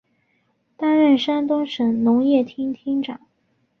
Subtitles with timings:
[0.77, 3.21] 担任山东省农业厅厅长。